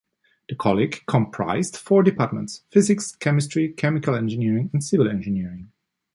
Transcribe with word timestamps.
The 0.49 0.55
college 0.55 1.05
comprised 1.05 1.77
four 1.77 2.01
departments: 2.01 2.63
physics, 2.71 3.15
chemistry, 3.17 3.69
chemical 3.71 4.15
engineering, 4.15 4.71
and 4.73 4.83
civil 4.83 5.07
engineering. 5.07 5.71